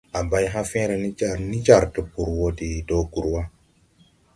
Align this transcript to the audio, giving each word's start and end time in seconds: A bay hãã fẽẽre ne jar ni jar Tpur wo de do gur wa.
A 0.19 0.21
bay 0.31 0.45
hãã 0.53 0.63
fẽẽre 0.71 0.95
ne 1.01 1.09
jar 1.19 1.37
ni 1.49 1.57
jar 1.67 1.83
Tpur 1.93 2.29
wo 2.37 2.47
de 2.59 2.69
do 2.87 2.99
gur 3.11 3.25
wa. 3.33 3.41